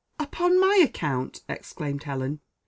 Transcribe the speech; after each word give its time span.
"Upon 0.17 0.59
my 0.59 0.79
account!" 0.83 1.43
exclaimed 1.47 2.05
Helen. 2.05 2.39